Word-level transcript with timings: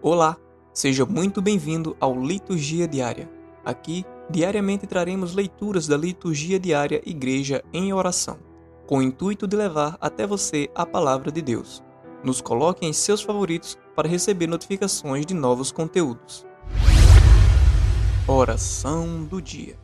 Olá, 0.00 0.36
seja 0.72 1.04
muito 1.04 1.42
bem-vindo 1.42 1.96
ao 1.98 2.14
Liturgia 2.14 2.86
Diária. 2.86 3.28
Aqui, 3.64 4.04
diariamente 4.30 4.86
traremos 4.86 5.34
leituras 5.34 5.88
da 5.88 5.96
Liturgia 5.96 6.56
Diária 6.56 7.02
Igreja 7.04 7.64
em 7.72 7.92
Oração, 7.92 8.38
com 8.86 8.98
o 8.98 9.02
intuito 9.02 9.44
de 9.48 9.56
levar 9.56 9.98
até 10.00 10.24
você 10.24 10.70
a 10.72 10.86
palavra 10.86 11.32
de 11.32 11.42
Deus. 11.42 11.82
Nos 12.22 12.40
coloque 12.40 12.86
em 12.86 12.92
seus 12.92 13.22
favoritos 13.22 13.76
para 13.96 14.08
receber 14.08 14.46
notificações 14.46 15.26
de 15.26 15.34
novos 15.34 15.72
conteúdos. 15.72 16.46
Oração 18.28 19.24
do 19.24 19.42
Dia 19.42 19.76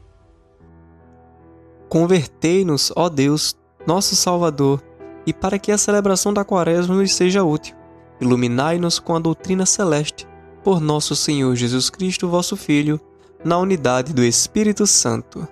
Convertei-nos, 1.88 2.92
ó 2.94 3.08
Deus, 3.08 3.56
nosso 3.84 4.14
Salvador, 4.14 4.80
e 5.26 5.32
para 5.32 5.58
que 5.58 5.72
a 5.72 5.78
celebração 5.78 6.32
da 6.32 6.44
Quaresma 6.44 6.94
nos 6.94 7.12
seja 7.12 7.42
útil 7.42 7.74
Iluminai-nos 8.20 8.98
com 8.98 9.16
a 9.16 9.18
doutrina 9.18 9.66
celeste, 9.66 10.26
por 10.62 10.80
nosso 10.80 11.14
Senhor 11.16 11.54
Jesus 11.56 11.90
Cristo, 11.90 12.28
vosso 12.28 12.56
Filho, 12.56 13.00
na 13.44 13.58
unidade 13.58 14.12
do 14.12 14.24
Espírito 14.24 14.86
Santo. 14.86 15.46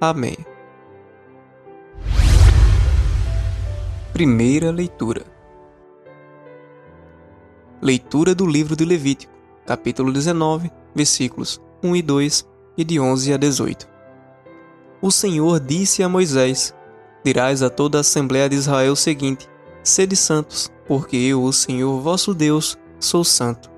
Amém. 0.00 0.36
Primeira 4.12 4.70
leitura. 4.70 5.24
Leitura 7.80 8.34
do 8.34 8.46
livro 8.46 8.74
de 8.74 8.84
Levítico, 8.84 9.32
capítulo 9.64 10.12
19, 10.12 10.70
versículos 10.94 11.60
1 11.82 11.96
e 11.96 12.02
2 12.02 12.48
e 12.76 12.84
de 12.84 13.00
11 13.00 13.32
a 13.32 13.36
18. 13.36 13.88
O 15.00 15.10
Senhor 15.10 15.60
disse 15.60 16.02
a 16.02 16.08
Moisés: 16.08 16.74
Dirás 17.24 17.62
a 17.62 17.70
toda 17.70 17.98
a 17.98 18.00
Assembleia 18.02 18.48
de 18.48 18.56
Israel 18.56 18.92
o 18.92 18.96
seguinte: 18.96 19.48
Sede 19.82 20.14
santos, 20.14 20.70
porque 20.86 21.16
eu, 21.16 21.42
o 21.42 21.52
Senhor 21.52 22.00
vosso 22.00 22.34
Deus, 22.34 22.76
sou 22.98 23.24
santo. 23.24 23.70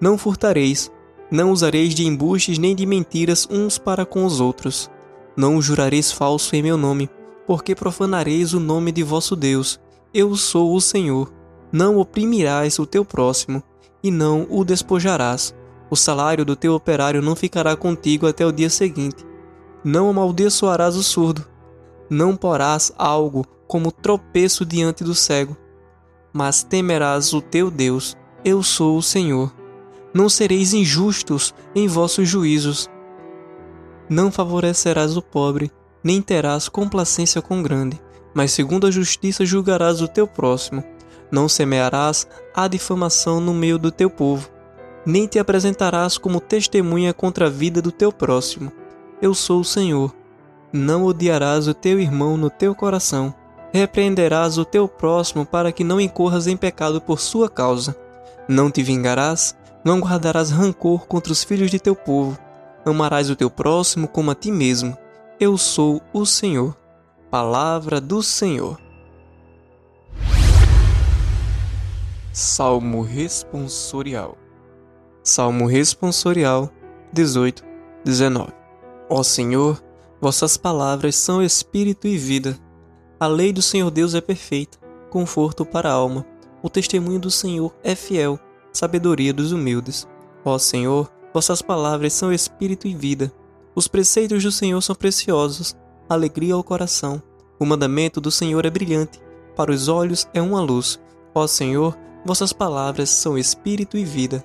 Não 0.00 0.18
furtareis, 0.18 0.90
não 1.30 1.50
usareis 1.50 1.94
de 1.94 2.06
embustes 2.06 2.58
nem 2.58 2.76
de 2.76 2.84
mentiras 2.84 3.48
uns 3.50 3.78
para 3.78 4.04
com 4.04 4.26
os 4.26 4.40
outros. 4.40 4.90
Não 5.34 5.62
jurareis 5.62 6.12
falso 6.12 6.54
em 6.54 6.62
meu 6.62 6.76
nome, 6.76 7.08
porque 7.46 7.74
profanareis 7.74 8.52
o 8.52 8.60
nome 8.60 8.92
de 8.92 9.02
vosso 9.02 9.34
Deus. 9.34 9.80
Eu 10.12 10.36
sou 10.36 10.74
o 10.74 10.80
Senhor. 10.80 11.32
Não 11.72 11.96
oprimirás 11.96 12.78
o 12.78 12.84
teu 12.84 13.02
próximo, 13.02 13.62
e 14.02 14.10
não 14.10 14.46
o 14.50 14.62
despojarás. 14.62 15.54
O 15.88 15.96
salário 15.96 16.44
do 16.44 16.54
teu 16.54 16.74
operário 16.74 17.22
não 17.22 17.34
ficará 17.34 17.74
contigo 17.74 18.26
até 18.26 18.44
o 18.44 18.52
dia 18.52 18.68
seguinte. 18.68 19.24
Não 19.82 20.10
amaldiçoarás 20.10 20.96
o 20.96 21.02
surdo. 21.02 21.46
Não 22.10 22.36
porás 22.36 22.92
algo 22.98 23.46
como 23.72 23.90
tropeço 23.90 24.66
diante 24.66 25.02
do 25.02 25.14
cego 25.14 25.56
mas 26.32 26.62
temerás 26.62 27.32
o 27.32 27.40
teu 27.40 27.70
Deus. 27.70 28.16
Eu 28.44 28.62
sou 28.62 28.96
o 28.96 29.02
Senhor. 29.02 29.54
Não 30.14 30.28
sereis 30.28 30.72
injustos 30.72 31.54
em 31.74 31.86
vossos 31.86 32.28
juízos. 32.28 32.88
Não 34.08 34.32
favorecerás 34.32 35.16
o 35.16 35.22
pobre, 35.22 35.70
nem 36.02 36.20
terás 36.20 36.68
complacência 36.68 37.40
com 37.40 37.60
o 37.60 37.62
grande, 37.62 38.00
mas 38.34 38.52
segundo 38.52 38.86
a 38.86 38.90
justiça 38.90 39.44
julgarás 39.44 40.00
o 40.00 40.08
teu 40.08 40.26
próximo. 40.26 40.82
Não 41.30 41.48
semearás 41.48 42.26
a 42.54 42.68
difamação 42.68 43.40
no 43.40 43.54
meio 43.54 43.78
do 43.78 43.90
teu 43.90 44.10
povo, 44.10 44.50
nem 45.06 45.26
te 45.26 45.38
apresentarás 45.38 46.18
como 46.18 46.40
testemunha 46.40 47.14
contra 47.14 47.46
a 47.46 47.50
vida 47.50 47.80
do 47.80 47.92
teu 47.92 48.12
próximo. 48.12 48.72
Eu 49.20 49.32
sou 49.34 49.60
o 49.60 49.64
Senhor. 49.64 50.14
Não 50.72 51.04
odiarás 51.04 51.68
o 51.68 51.74
teu 51.74 52.00
irmão 52.00 52.36
no 52.36 52.50
teu 52.50 52.74
coração 52.74 53.34
repreenderás 53.72 54.58
o 54.58 54.64
teu 54.64 54.86
próximo 54.86 55.46
para 55.46 55.72
que 55.72 55.82
não 55.82 56.00
incorras 56.00 56.46
em 56.46 56.56
pecado 56.56 57.00
por 57.00 57.18
sua 57.18 57.48
causa. 57.48 57.96
Não 58.46 58.70
te 58.70 58.82
vingarás, 58.82 59.56
não 59.84 60.00
guardarás 60.00 60.50
rancor 60.50 61.06
contra 61.06 61.32
os 61.32 61.42
filhos 61.42 61.70
de 61.70 61.80
teu 61.80 61.96
povo. 61.96 62.38
Amarás 62.84 63.30
o 63.30 63.36
teu 63.36 63.50
próximo 63.50 64.06
como 64.06 64.30
a 64.30 64.34
ti 64.34 64.50
mesmo. 64.50 64.96
Eu 65.40 65.56
sou 65.56 66.02
o 66.12 66.26
Senhor. 66.26 66.76
Palavra 67.30 68.00
do 68.00 68.22
Senhor. 68.22 68.78
Salmo 72.32 73.02
responsorial. 73.02 74.36
Salmo 75.22 75.66
responsorial 75.66 76.70
18, 77.12 77.64
19. 78.04 78.52
Ó 79.08 79.22
Senhor, 79.22 79.82
vossas 80.20 80.56
palavras 80.56 81.14
são 81.14 81.42
espírito 81.42 82.06
e 82.06 82.16
vida. 82.16 82.58
A 83.22 83.28
lei 83.28 83.52
do 83.52 83.62
Senhor 83.62 83.88
Deus 83.88 84.16
é 84.16 84.20
perfeita, 84.20 84.78
conforto 85.08 85.64
para 85.64 85.88
a 85.88 85.92
alma. 85.92 86.26
O 86.60 86.68
testemunho 86.68 87.20
do 87.20 87.30
Senhor 87.30 87.72
é 87.84 87.94
fiel, 87.94 88.36
sabedoria 88.72 89.32
dos 89.32 89.52
humildes. 89.52 90.08
Ó 90.44 90.58
Senhor, 90.58 91.08
vossas 91.32 91.62
palavras 91.62 92.14
são 92.14 92.32
espírito 92.32 92.88
e 92.88 92.96
vida. 92.96 93.32
Os 93.76 93.86
preceitos 93.86 94.42
do 94.42 94.50
Senhor 94.50 94.80
são 94.80 94.96
preciosos, 94.96 95.76
alegria 96.08 96.54
ao 96.54 96.64
coração. 96.64 97.22
O 97.60 97.64
mandamento 97.64 98.20
do 98.20 98.28
Senhor 98.28 98.66
é 98.66 98.70
brilhante, 98.70 99.20
para 99.54 99.70
os 99.70 99.86
olhos 99.86 100.26
é 100.34 100.42
uma 100.42 100.60
luz. 100.60 101.00
Ó 101.32 101.46
Senhor, 101.46 101.96
vossas 102.26 102.52
palavras 102.52 103.08
são 103.08 103.38
espírito 103.38 103.96
e 103.96 104.04
vida. 104.04 104.44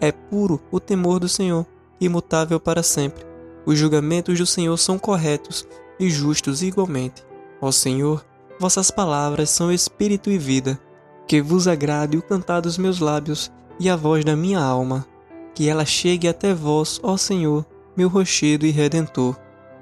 É 0.00 0.10
puro 0.10 0.60
o 0.72 0.80
temor 0.80 1.20
do 1.20 1.28
Senhor, 1.28 1.64
imutável 2.00 2.58
para 2.58 2.82
sempre. 2.82 3.24
Os 3.64 3.78
julgamentos 3.78 4.36
do 4.36 4.46
Senhor 4.46 4.76
são 4.78 4.98
corretos 4.98 5.64
e 5.96 6.10
justos 6.10 6.60
igualmente. 6.60 7.29
Ó 7.60 7.70
Senhor, 7.70 8.24
vossas 8.58 8.90
palavras 8.90 9.50
são 9.50 9.70
espírito 9.70 10.30
e 10.30 10.38
vida. 10.38 10.80
Que 11.26 11.42
vos 11.42 11.68
agrade 11.68 12.16
o 12.16 12.22
cantar 12.22 12.60
dos 12.60 12.78
meus 12.78 12.98
lábios 12.98 13.52
e 13.78 13.88
a 13.88 13.96
voz 13.96 14.24
da 14.24 14.34
minha 14.34 14.60
alma. 14.60 15.06
Que 15.54 15.68
ela 15.68 15.84
chegue 15.84 16.26
até 16.26 16.54
vós, 16.54 16.98
ó 17.02 17.16
Senhor, 17.16 17.66
meu 17.96 18.08
rochedo 18.08 18.66
e 18.66 18.70
redentor. 18.70 19.36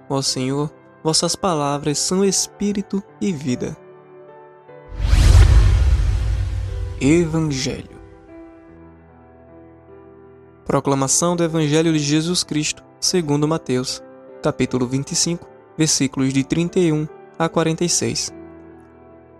Ó 0.08 0.20
Senhor, 0.20 0.70
vossas 1.02 1.36
palavras 1.36 1.98
são 1.98 2.24
espírito 2.24 3.02
e 3.20 3.32
vida. 3.32 3.76
Evangelho 7.00 7.98
Proclamação 10.68 11.34
do 11.34 11.42
Evangelho 11.42 11.92
de 11.94 11.98
Jesus 11.98 12.44
Cristo, 12.44 12.84
segundo 13.00 13.48
Mateus, 13.48 14.02
capítulo 14.42 14.86
25, 14.86 15.48
versículos 15.78 16.30
de 16.30 16.44
31 16.44 17.08
a 17.38 17.48
46. 17.48 18.32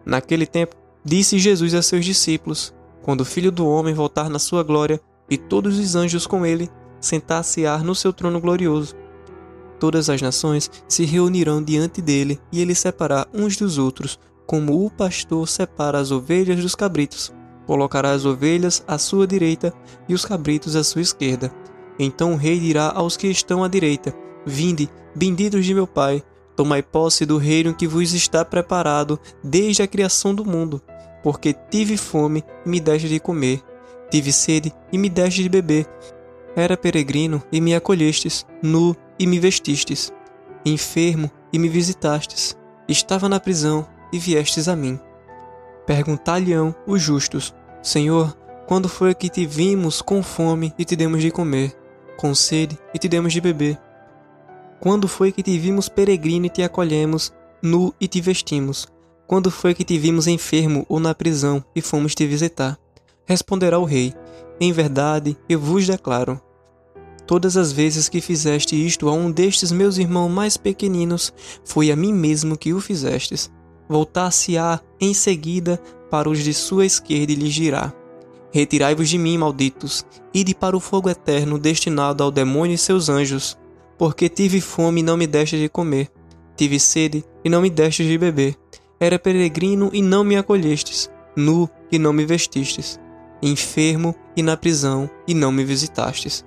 Naquele 0.05 0.47
tempo, 0.47 0.77
disse 1.05 1.39
Jesus 1.39 1.75
a 1.75 1.83
seus 1.83 2.05
discípulos: 2.05 2.75
Quando 3.03 3.23
o 3.23 3.25
Filho 3.25 3.51
do 3.51 3.67
Homem 3.67 3.95
voltar 3.95 4.31
na 4.31 4.39
sua 4.39 4.63
glória 4.63 5.01
e 5.29 5.37
todos 5.37 5.79
os 5.79 5.95
anjos 5.95 6.27
com 6.27 6.47
ele, 6.47 6.71
sentar-se-á 7.01 7.79
no 7.79 7.95
seu 7.95 8.13
trono 8.13 8.41
glorioso. 8.41 8.95
Todas 9.79 10.11
as 10.11 10.21
nações 10.21 10.71
se 10.89 11.05
reunirão 11.05 11.63
diante 11.63 12.03
dele 12.03 12.41
e 12.51 12.61
ele 12.61 12.75
separará 12.75 13.27
uns 13.33 13.57
dos 13.57 13.79
outros, 13.79 14.19
como 14.47 14.85
o 14.85 14.91
pastor 14.91 15.47
separa 15.47 15.99
as 15.99 16.11
ovelhas 16.11 16.61
dos 16.61 16.75
cabritos. 16.75 17.33
Colocará 17.67 18.13
as 18.13 18.25
ovelhas 18.25 18.83
à 18.89 18.97
sua 18.97 19.27
direita 19.27 19.73
e 20.09 20.15
os 20.15 20.25
cabritos 20.25 20.75
à 20.75 20.83
sua 20.83 21.03
esquerda. 21.03 21.53
Então 21.99 22.33
o 22.33 22.37
rei 22.37 22.59
dirá 22.59 22.91
aos 22.95 23.17
que 23.17 23.29
estão 23.29 23.63
à 23.63 23.69
direita: 23.69 24.15
Vinde, 24.47 24.89
benditos 25.15 25.65
de 25.65 25.75
meu 25.75 25.87
Pai, 25.87 26.23
Tomai 26.59 26.83
posse 26.83 27.25
do 27.25 27.39
reino 27.39 27.73
que 27.73 27.87
vos 27.87 28.13
está 28.13 28.45
preparado 28.45 29.17
desde 29.45 29.81
a 29.81 29.87
criação 29.87 30.35
do 30.35 30.45
mundo, 30.45 30.83
porque 31.23 31.55
tive 31.71 31.97
fome 31.97 32.43
e 32.67 32.69
me 32.69 32.81
deste 32.81 33.09
de 33.09 33.21
comer, 33.21 33.63
tive 34.11 34.33
sede 34.33 34.75
e 34.91 34.99
me 34.99 35.09
deste 35.09 35.41
de 35.41 35.49
beber. 35.49 35.87
Era 36.57 36.77
peregrino 36.77 37.41
e 37.53 37.61
me 37.61 37.77
acolhestes, 37.77 38.45
nu 38.61 38.97
e 39.21 39.25
me 39.25 39.39
vestistes, 39.39 40.13
enfermo 40.67 41.31
e 41.53 41.61
me 41.61 41.69
visitastes, 41.69 42.59
estava 42.89 43.29
na 43.29 43.39
prisão 43.39 43.87
e 44.13 44.19
viestes 44.19 44.67
a 44.67 44.75
mim. 44.75 44.99
Perguntar-lhe-ão 45.87 46.75
os 46.89 47.01
justos: 47.01 47.55
Senhor, 47.81 48.37
quando 48.67 48.89
foi 48.89 49.15
que 49.15 49.29
te 49.29 49.47
vimos 49.47 50.03
com 50.03 50.25
fome 50.25 50.75
e 50.77 50.85
te 50.85 50.97
demos 50.97 51.23
de 51.23 51.31
comer, 51.31 51.73
com 52.17 52.35
sede 52.35 52.77
e 52.93 52.99
te 52.99 53.09
demos 53.09 53.33
de 53.33 53.41
beber? 53.41 53.79
Quando 54.81 55.09
foi 55.09 55.33
que 55.33 55.43
te 55.43 55.59
vimos 55.59 55.89
peregrino 55.89 56.47
e 56.47 56.49
te 56.49 56.63
acolhemos, 56.63 57.33
nu 57.61 57.93
e 58.01 58.07
te 58.07 58.21
vestimos? 58.21 58.87
Quando 59.27 59.51
foi 59.51 59.75
que 59.75 59.85
te 59.85 59.99
vimos 59.99 60.29
enfermo 60.29 60.87
ou 60.89 61.01
na 61.01 61.13
prisão 61.13 61.65
e 61.75 61.83
fomos 61.83 62.15
te 62.15 62.25
visitar? 62.25 62.79
Responderá 63.27 63.77
o 63.81 63.85
rei: 63.85 64.15
Em 64.61 64.71
verdade, 64.71 65.37
eu 65.49 65.59
vos 65.59 65.85
declaro. 65.85 66.41
Todas 67.27 67.57
as 67.57 67.73
vezes 67.73 68.09
que 68.09 68.21
fizeste 68.21 68.75
isto 68.75 69.09
a 69.09 69.13
um 69.13 69.33
destes 69.33 69.73
meus 69.73 69.99
irmãos 69.99 70.31
mais 70.31 70.57
pequeninos, 70.57 71.35
foi 71.65 71.91
a 71.91 71.97
mim 71.97 72.13
mesmo 72.13 72.57
que 72.57 72.73
o 72.73 72.81
fizestes. 72.81 73.51
Voltar-se-á 73.89 74.81
em 75.01 75.13
seguida 75.13 75.83
para 76.09 76.31
os 76.31 76.39
de 76.39 76.55
sua 76.55 76.87
esquerda 76.87 77.33
e 77.33 77.35
lhes 77.35 77.53
dirá: 77.53 77.93
Retirai-vos 78.53 79.09
de 79.09 79.19
mim, 79.19 79.39
malditos, 79.39 80.07
ide 80.33 80.55
para 80.55 80.77
o 80.77 80.81
fogo 80.81 81.11
eterno 81.11 81.59
destinado 81.59 82.23
ao 82.23 82.31
demônio 82.31 82.77
e 82.77 82.79
seus 82.79 83.09
anjos 83.09 83.58
porque 83.99 84.29
tive 84.29 84.61
fome 84.61 85.01
e 85.01 85.03
não 85.03 85.17
me 85.17 85.27
deste 85.27 85.59
de 85.59 85.69
comer, 85.69 86.09
tive 86.57 86.79
sede 86.79 87.25
e 87.45 87.51
não 87.51 87.61
me 87.61 87.69
deste 87.69 88.05
de 88.05 88.17
beber, 88.17 88.57
era 89.01 89.19
peregrino 89.19 89.91
e 89.93 90.01
não 90.01 90.25
me 90.25 90.37
acolhestes, 90.37 91.11
nu 91.37 91.69
e 91.91 91.99
não 91.99 92.13
me 92.13 92.25
vestistes, 92.25 92.99
enfermo 93.43 94.15
e 94.37 94.43
na 94.43 94.57
prisão, 94.57 95.11
e 95.27 95.35
não 95.35 95.53
me 95.53 95.65
visitastes. 95.65 96.45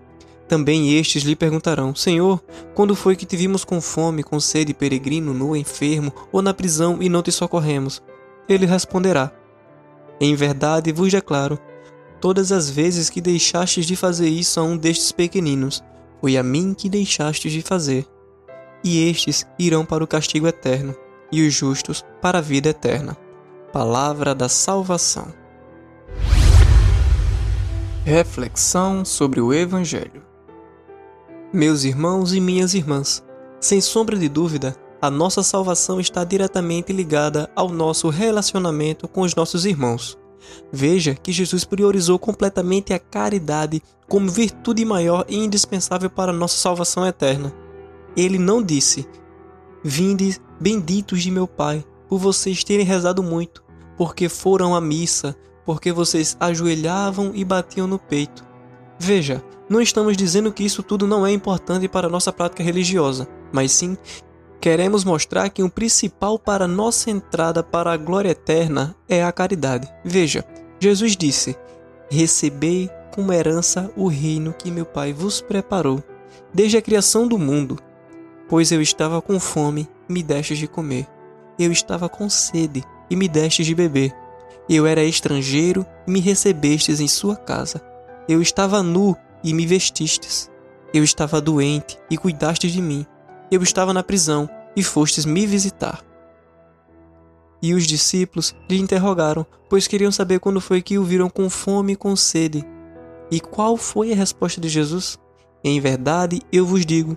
Também 0.48 0.98
estes 0.98 1.24
lhe 1.24 1.36
perguntarão: 1.36 1.96
Senhor, 1.96 2.44
quando 2.74 2.94
foi 2.94 3.16
que 3.16 3.26
te 3.26 3.38
vimos 3.38 3.64
com 3.64 3.80
fome, 3.80 4.22
com 4.22 4.38
sede, 4.38 4.74
peregrino, 4.74 5.34
nu, 5.34 5.56
enfermo, 5.56 6.14
ou 6.30 6.42
na 6.42 6.54
prisão 6.54 6.98
e 7.02 7.08
não 7.08 7.24
te 7.24 7.32
socorremos? 7.32 8.02
Ele 8.50 8.66
responderá: 8.66 9.32
Em 10.20 10.36
verdade 10.36 10.92
vos 10.92 11.10
declaro, 11.10 11.58
todas 12.20 12.52
as 12.52 12.70
vezes 12.70 13.10
que 13.10 13.22
deixastes 13.22 13.86
de 13.86 13.96
fazer 13.96 14.28
isso 14.28 14.60
a 14.60 14.64
um 14.64 14.76
destes 14.76 15.14
pequeninos, 15.14 15.82
foi 16.22 16.38
a 16.38 16.44
mim 16.44 16.76
que 16.76 16.88
deixastes 16.88 17.52
de 17.52 17.64
fazer. 17.64 18.06
E 18.84 19.10
estes 19.10 19.46
irão 19.58 19.84
para 19.84 20.04
o 20.04 20.08
castigo 20.08 20.48
eterno, 20.48 20.96
e 21.32 21.46
os 21.46 21.54
justos 21.54 22.06
para 22.22 22.38
a 22.38 22.42
vida 22.42 22.70
eterna. 22.70 23.18
Palavra 23.74 24.36
da 24.36 24.48
salvação. 24.48 25.34
Reflexão 28.06 29.04
sobre 29.04 29.42
o 29.42 29.54
Evangelho. 29.54 30.24
Meus 31.52 31.84
irmãos 31.84 32.34
e 32.34 32.40
minhas 32.40 32.74
irmãs, 32.74 33.24
sem 33.60 33.82
sombra 33.82 34.18
de 34.18 34.30
dúvida, 34.30 34.76
a 35.02 35.10
nossa 35.10 35.42
salvação 35.42 36.00
está 36.00 36.24
diretamente 36.24 36.94
ligada 36.94 37.52
ao 37.56 37.70
nosso 37.70 38.10
relacionamento 38.10 39.08
com 39.08 39.22
os 39.22 39.36
nossos 39.36 39.66
irmãos. 39.66 40.21
Veja 40.72 41.16
que 41.16 41.32
Jesus 41.32 41.64
priorizou 41.64 42.18
completamente 42.18 42.94
a 42.94 43.00
caridade 43.00 43.82
como 44.08 44.30
virtude 44.30 44.84
maior 44.84 45.26
e 45.28 45.38
indispensável 45.38 46.10
para 46.10 46.32
a 46.32 46.36
nossa 46.36 46.58
salvação 46.58 47.06
eterna. 47.06 47.54
Ele 48.16 48.38
não 48.38 48.62
disse: 48.62 49.08
Vinde, 49.84 50.40
benditos 50.60 51.22
de 51.22 51.32
meu 51.32 51.48
Pai, 51.48 51.84
por 52.08 52.20
vocês 52.20 52.64
terem 52.64 52.86
rezado 52.86 53.24
muito, 53.24 53.64
porque 53.98 54.28
foram 54.28 54.76
à 54.76 54.82
missa, 54.82 55.36
porque 55.66 55.92
vocês 55.92 56.36
ajoelhavam 56.40 57.32
e 57.34 57.46
batiam 57.46 57.88
no 57.88 57.98
peito. 57.98 58.44
Veja, 59.00 59.44
não 59.70 59.82
estamos 59.82 60.18
dizendo 60.18 60.52
que 60.52 60.64
isso 60.64 60.84
tudo 60.84 61.08
não 61.08 61.26
é 61.26 61.32
importante 61.32 61.88
para 61.88 62.08
a 62.08 62.10
nossa 62.10 62.32
prática 62.32 62.62
religiosa, 62.62 63.28
mas 63.52 63.72
sim 63.72 63.98
Queremos 64.62 65.04
mostrar 65.04 65.50
que 65.50 65.64
o 65.64 65.70
principal 65.72 66.38
para 66.38 66.68
nossa 66.68 67.10
entrada 67.10 67.64
para 67.64 67.92
a 67.92 67.98
glória 67.98 68.30
eterna 68.30 68.96
é 69.10 69.24
a 69.24 69.32
caridade. 69.32 69.92
Veja, 70.06 70.46
Jesus 70.80 71.18
disse: 71.18 71.58
Recebei 72.12 72.88
como 73.12 73.34
herança 73.34 73.92
o 73.98 74.08
reino 74.08 74.54
que 74.54 74.70
meu 74.70 74.86
Pai 74.86 75.14
vos 75.14 75.42
preparou, 75.42 76.04
desde 76.54 76.78
a 76.78 76.82
criação 76.82 77.28
do 77.28 77.40
mundo. 77.40 77.80
Pois 78.48 78.72
eu 78.72 78.84
estava 78.84 79.20
com 79.20 79.40
fome, 79.40 79.90
e 80.08 80.14
me 80.14 80.22
destes 80.22 80.60
de 80.60 80.68
comer. 80.68 81.08
Eu 81.58 81.72
estava 81.72 82.08
com 82.08 82.30
sede, 82.30 82.84
e 83.10 83.16
me 83.16 83.28
destes 83.28 83.66
de 83.66 83.74
beber. 83.74 84.14
Eu 84.70 84.86
era 84.86 85.04
estrangeiro, 85.04 85.84
e 86.06 86.12
me 86.12 86.20
recebestes 86.20 87.00
em 87.00 87.08
sua 87.08 87.36
casa. 87.36 87.82
Eu 88.30 88.40
estava 88.40 88.84
nu, 88.84 89.18
e 89.44 89.56
me 89.56 89.66
vestistes. 89.66 90.52
Eu 90.94 91.04
estava 91.04 91.42
doente, 91.42 91.98
e 92.12 92.16
cuidastes 92.16 92.72
de 92.72 92.80
mim 92.80 93.08
eu 93.52 93.62
estava 93.62 93.94
na 93.94 94.02
prisão 94.02 94.50
e 94.76 94.82
fostes 94.82 95.26
me 95.26 95.46
visitar. 95.46 96.02
E 97.62 97.74
os 97.74 97.86
discípulos 97.86 98.56
lhe 98.70 98.80
interrogaram, 98.80 99.46
pois 99.70 99.88
queriam 99.88 100.12
saber 100.12 100.40
quando 100.40 100.62
foi 100.62 100.82
que 100.82 100.98
o 100.98 101.04
viram 101.04 101.30
com 101.30 101.50
fome 101.50 101.94
e 101.94 101.96
com 101.96 102.16
sede. 102.16 102.66
E 103.30 103.40
qual 103.40 103.78
foi 103.78 104.12
a 104.12 104.16
resposta 104.16 104.60
de 104.60 104.70
Jesus? 104.70 105.20
Em 105.64 105.80
verdade, 105.80 106.42
eu 106.52 106.66
vos 106.66 106.86
digo 106.86 107.16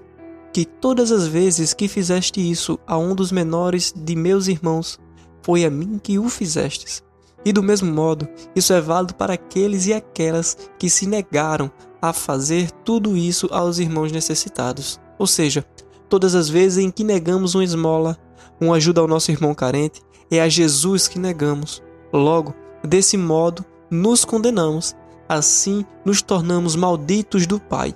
que 0.52 0.64
todas 0.64 1.10
as 1.10 1.26
vezes 1.26 1.72
que 1.72 1.88
fizeste 1.88 2.40
isso 2.40 2.78
a 2.86 2.98
um 2.98 3.14
dos 3.14 3.32
menores 3.32 3.92
de 3.96 4.14
meus 4.14 4.46
irmãos, 4.46 5.00
foi 5.42 5.64
a 5.64 5.70
mim 5.70 5.98
que 6.02 6.18
o 6.18 6.28
fizestes. 6.28 7.02
E 7.44 7.52
do 7.52 7.62
mesmo 7.62 7.92
modo, 7.92 8.26
isso 8.54 8.72
é 8.72 8.80
válido 8.80 9.14
para 9.14 9.34
aqueles 9.34 9.86
e 9.86 9.92
aquelas 9.92 10.56
que 10.78 10.88
se 10.88 11.06
negaram 11.06 11.70
a 12.00 12.12
fazer 12.12 12.70
tudo 12.84 13.16
isso 13.16 13.48
aos 13.50 13.78
irmãos 13.78 14.12
necessitados. 14.12 15.00
Ou 15.18 15.26
seja, 15.26 15.64
Todas 16.08 16.34
as 16.34 16.48
vezes 16.48 16.78
em 16.78 16.90
que 16.90 17.04
negamos 17.04 17.54
uma 17.54 17.64
esmola, 17.64 18.16
uma 18.60 18.76
ajuda 18.76 19.00
ao 19.00 19.08
nosso 19.08 19.30
irmão 19.30 19.54
carente, 19.54 20.02
é 20.30 20.40
a 20.40 20.48
Jesus 20.48 21.08
que 21.08 21.18
negamos. 21.18 21.82
Logo, 22.12 22.54
desse 22.82 23.16
modo, 23.16 23.64
nos 23.90 24.24
condenamos. 24.24 24.94
Assim, 25.28 25.84
nos 26.04 26.20
tornamos 26.20 26.76
malditos 26.76 27.46
do 27.46 27.58
Pai 27.58 27.94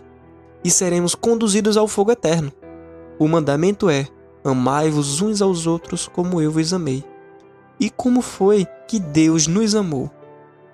e 0.65 0.71
seremos 0.71 1.15
conduzidos 1.15 1.77
ao 1.77 1.87
fogo 1.87 2.13
eterno. 2.13 2.53
O 3.19 3.29
mandamento 3.29 3.91
é: 3.91 4.07
amai-vos 4.45 5.21
uns 5.21 5.43
aos 5.43 5.67
outros 5.67 6.09
como 6.09 6.41
eu 6.41 6.51
vos 6.51 6.73
amei. 6.73 7.05
E 7.79 7.91
como 7.91 8.21
foi 8.23 8.67
que 8.87 8.99
Deus 8.99 9.47
nos 9.47 9.75
amou? 9.75 10.11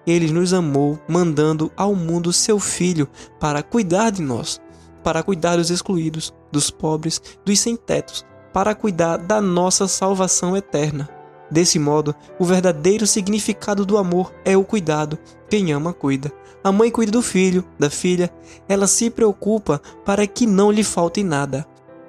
Ele 0.06 0.30
nos 0.30 0.52
amou 0.52 0.98
mandando 1.08 1.72
ao 1.76 1.94
mundo 1.94 2.32
seu 2.32 2.58
Filho 2.58 3.08
para 3.40 3.62
cuidar 3.62 4.10
de 4.10 4.22
nós, 4.22 4.60
para 5.04 5.22
cuidar 5.22 5.56
dos 5.56 5.70
excluídos, 5.70 6.34
dos 6.50 6.70
pobres, 6.70 7.20
dos 7.44 7.60
sem-tetos, 7.60 8.24
para 8.52 8.74
cuidar 8.74 9.18
da 9.18 9.40
nossa 9.40 9.86
salvação 9.86 10.56
eterna. 10.56 11.08
Desse 11.50 11.78
modo, 11.78 12.14
o 12.38 12.44
verdadeiro 12.44 13.06
significado 13.06 13.84
do 13.84 13.98
amor 13.98 14.32
é 14.44 14.56
o 14.56 14.64
cuidado. 14.64 15.18
Quem 15.48 15.72
ama, 15.72 15.92
cuida. 15.92 16.32
A 16.64 16.72
mãe 16.72 16.90
cuida 16.90 17.12
do 17.12 17.20
filho, 17.20 17.62
da 17.78 17.90
filha. 17.90 18.30
Ela 18.66 18.86
se 18.86 19.10
preocupa 19.10 19.80
para 20.04 20.26
que 20.26 20.46
não 20.46 20.72
lhe 20.72 20.82
falte 20.82 21.22
nada. 21.22 21.66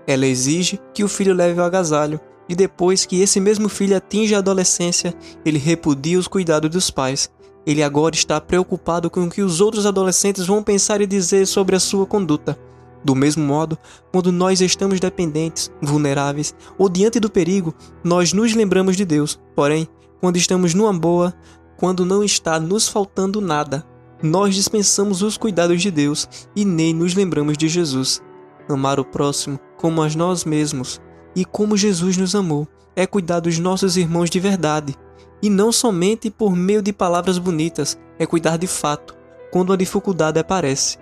Ela 0.07 0.25
exige 0.25 0.79
que 0.93 1.03
o 1.03 1.09
filho 1.09 1.33
leve 1.33 1.59
o 1.59 1.63
agasalho, 1.63 2.19
e 2.47 2.55
depois 2.55 3.05
que 3.05 3.21
esse 3.21 3.39
mesmo 3.39 3.67
filho 3.67 3.97
atinge 3.97 4.33
a 4.33 4.37
adolescência, 4.37 5.13
ele 5.43 5.57
repudia 5.57 6.17
os 6.17 6.27
cuidados 6.27 6.69
dos 6.69 6.89
pais. 6.89 7.29
Ele 7.65 7.83
agora 7.83 8.15
está 8.15 8.39
preocupado 8.39 9.09
com 9.09 9.23
o 9.23 9.29
que 9.29 9.41
os 9.41 9.59
outros 9.59 9.85
adolescentes 9.85 10.45
vão 10.45 10.63
pensar 10.63 11.01
e 11.01 11.07
dizer 11.07 11.45
sobre 11.47 11.75
a 11.75 11.79
sua 11.79 12.05
conduta. 12.05 12.57
Do 13.05 13.13
mesmo 13.13 13.45
modo, 13.45 13.77
quando 14.11 14.31
nós 14.31 14.61
estamos 14.61 14.99
dependentes, 14.99 15.71
vulneráveis 15.79 16.55
ou 16.75 16.89
diante 16.89 17.19
do 17.19 17.29
perigo, 17.29 17.71
nós 18.03 18.33
nos 18.33 18.55
lembramos 18.55 18.97
de 18.97 19.05
Deus. 19.05 19.39
Porém, 19.55 19.87
quando 20.19 20.37
estamos 20.37 20.73
numa 20.73 20.91
boa, 20.91 21.31
quando 21.77 22.03
não 22.03 22.23
está 22.23 22.59
nos 22.59 22.87
faltando 22.87 23.39
nada, 23.39 23.85
nós 24.23 24.55
dispensamos 24.55 25.21
os 25.21 25.37
cuidados 25.37 25.83
de 25.83 25.91
Deus 25.91 26.27
e 26.55 26.65
nem 26.65 26.95
nos 26.95 27.13
lembramos 27.13 27.59
de 27.59 27.67
Jesus. 27.67 28.23
Amar 28.67 28.99
o 28.99 29.05
próximo 29.05 29.59
como 29.77 30.01
a 30.01 30.09
nós 30.09 30.43
mesmos 30.43 30.99
e 31.35 31.45
como 31.45 31.77
Jesus 31.77 32.17
nos 32.17 32.33
amou 32.33 32.67
é 32.95 33.05
cuidar 33.05 33.39
dos 33.39 33.59
nossos 33.59 33.97
irmãos 33.97 34.31
de 34.31 34.39
verdade 34.39 34.95
e 35.43 35.49
não 35.49 35.71
somente 35.71 36.31
por 36.31 36.55
meio 36.55 36.81
de 36.81 36.91
palavras 36.91 37.37
bonitas, 37.37 37.99
é 38.17 38.25
cuidar 38.25 38.57
de 38.57 38.65
fato 38.65 39.15
quando 39.51 39.71
a 39.71 39.77
dificuldade 39.77 40.39
aparece. 40.39 40.97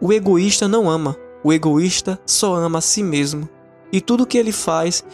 O 0.00 0.12
egoísta 0.12 0.68
não 0.68 0.88
ama, 0.88 1.16
o 1.42 1.52
egoísta 1.52 2.18
só 2.26 2.54
ama 2.54 2.78
a 2.78 2.82
si 2.82 3.02
mesmo, 3.02 3.48
e 3.92 4.00
tudo 4.00 4.26
que 4.26 4.38
ele 4.38 4.52
faz, 4.52 5.04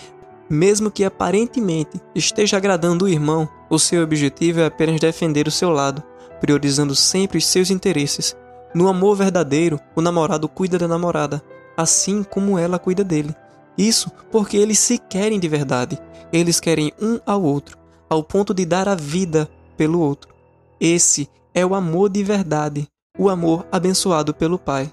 mesmo 0.49 0.91
que 0.91 1.05
aparentemente 1.05 2.01
esteja 2.15 2.57
agradando 2.57 3.05
o 3.05 3.09
irmão, 3.09 3.49
o 3.69 3.79
seu 3.79 4.03
objetivo 4.03 4.61
é 4.61 4.67
apenas 4.67 5.01
defender 5.01 5.49
o 5.49 5.51
seu 5.51 5.71
lado, 5.71 6.03
priorizando 6.41 6.95
sempre 6.95 7.39
os 7.39 7.47
seus 7.47 7.71
interesses. 7.71 8.37
No 8.75 8.89
amor 8.89 9.17
verdadeiro, 9.17 9.81
o 9.95 10.01
namorado 10.01 10.49
cuida 10.49 10.79
da 10.79 10.87
namorada, 10.87 11.43
assim 11.77 12.23
como 12.23 12.59
ela 12.59 12.79
cuida 12.79 13.03
dele. 13.03 13.35
Isso 13.77 14.11
porque 14.31 14.57
eles 14.57 14.79
se 14.79 14.99
querem 14.99 15.41
de 15.41 15.49
verdade, 15.49 15.99
eles 16.33 16.61
querem 16.61 16.93
um 17.01 17.19
ao 17.27 17.43
outro, 17.43 17.77
ao 18.09 18.23
ponto 18.23 18.55
de 18.55 18.65
dar 18.65 18.89
a 18.89 18.95
vida 18.95 19.49
pelo 19.77 20.01
outro. 20.01 20.35
Esse 20.81 21.29
é 21.55 21.65
o 21.65 21.75
amor 21.75 22.09
de 22.09 22.23
verdade, 22.23 22.87
o 23.19 23.29
amor 23.29 23.67
abençoado 23.73 24.35
pelo 24.35 24.59
Pai. 24.59 24.91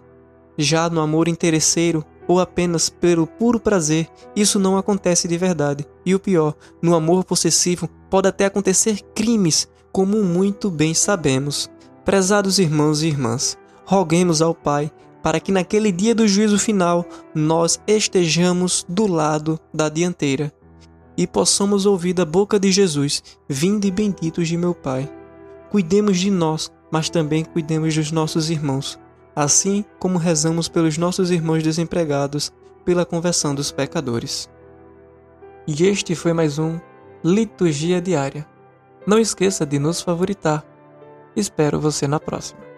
Já 0.57 0.89
no 0.89 1.01
amor 1.01 1.27
interesseiro 1.27 2.05
ou 2.27 2.39
apenas 2.39 2.89
pelo 2.89 3.27
puro 3.27 3.59
prazer, 3.59 4.07
isso 4.35 4.59
não 4.59 4.77
acontece 4.77 5.27
de 5.27 5.37
verdade. 5.37 5.85
E 6.05 6.13
o 6.15 6.19
pior, 6.19 6.55
no 6.81 6.95
amor 6.95 7.23
possessivo 7.23 7.89
pode 8.09 8.27
até 8.27 8.45
acontecer 8.45 9.01
crimes, 9.15 9.67
como 9.91 10.23
muito 10.23 10.69
bem 10.69 10.93
sabemos. 10.93 11.69
Prezados 12.05 12.59
irmãos 12.59 13.01
e 13.01 13.07
irmãs, 13.07 13.57
roguemos 13.85 14.41
ao 14.41 14.53
Pai 14.53 14.91
para 15.21 15.39
que 15.39 15.51
naquele 15.51 15.91
dia 15.91 16.13
do 16.13 16.27
juízo 16.27 16.59
final 16.59 17.05
nós 17.33 17.79
estejamos 17.87 18.85
do 18.89 19.07
lado 19.07 19.57
da 19.73 19.87
dianteira 19.87 20.51
e 21.15 21.25
possamos 21.25 21.85
ouvir 21.85 22.13
da 22.13 22.25
boca 22.25 22.59
de 22.59 22.71
Jesus: 22.71 23.23
Vinde 23.47 23.89
benditos 23.89 24.47
de 24.47 24.57
meu 24.57 24.75
Pai. 24.75 25.09
Cuidemos 25.71 26.19
de 26.19 26.29
nós, 26.29 26.71
mas 26.91 27.09
também 27.09 27.43
cuidemos 27.43 27.95
dos 27.95 28.11
nossos 28.11 28.49
irmãos 28.49 28.99
assim 29.35 29.83
como 29.99 30.17
rezamos 30.17 30.67
pelos 30.67 30.97
nossos 30.97 31.31
irmãos 31.31 31.63
desempregados, 31.63 32.51
pela 32.85 33.05
conversão 33.05 33.55
dos 33.55 33.71
pecadores. 33.71 34.49
E 35.67 35.85
este 35.85 36.15
foi 36.15 36.33
mais 36.33 36.59
um 36.59 36.79
Liturgia 37.23 38.01
Diária. 38.01 38.45
Não 39.07 39.17
esqueça 39.17 39.65
de 39.65 39.79
nos 39.79 40.01
favoritar. 40.01 40.65
Espero 41.35 41.79
você 41.79 42.07
na 42.07 42.19
próxima. 42.19 42.72